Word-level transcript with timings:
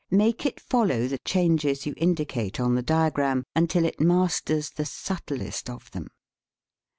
Make 0.09 0.47
it 0.47 0.59
follow 0.59 1.05
the 1.07 1.19
changes 1.19 1.85
you 1.85 1.93
indicate 1.95 2.59
on 2.59 2.73
the 2.73 2.81
diagram, 2.81 3.43
until 3.55 3.85
it 3.85 4.01
masters 4.01 4.71
the 4.71 4.83
subtlest 4.85 5.69
of 5.69 5.91
them. 5.91 6.07